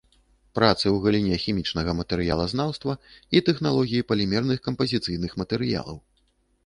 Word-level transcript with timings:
Працы 0.59 0.83
ў 0.83 0.93
галіне 1.03 1.35
хімічнага 1.43 1.91
матэрыялазнаўства 1.99 2.95
і 3.37 3.43
тэхналогіі 3.51 4.07
палімерных 4.13 4.59
кампазіцыйных 4.69 5.31
матэрыялаў. 5.43 5.97